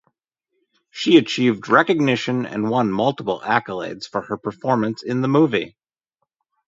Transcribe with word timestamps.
She 0.89 1.17
achieved 1.17 1.69
recognition 1.69 2.47
and 2.47 2.71
won 2.71 2.91
multiple 2.91 3.39
accolades 3.41 4.07
for 4.09 4.21
her 4.23 4.35
performance 4.35 5.03
in 5.03 5.21
the 5.21 5.27
movie. 5.27 5.75